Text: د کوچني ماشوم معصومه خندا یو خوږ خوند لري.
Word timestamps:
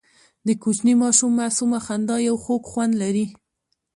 د 0.47 0.49
کوچني 0.63 0.93
ماشوم 1.03 1.31
معصومه 1.39 1.79
خندا 1.85 2.17
یو 2.27 2.35
خوږ 2.43 2.61
خوند 2.71 2.93
لري. 3.01 3.25